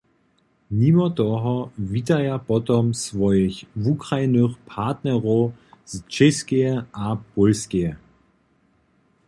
[0.77, 5.51] Nimo toho witaja potom swojich wukrajnych partnerow
[5.85, 7.93] z Čěskeje a Pólskeje.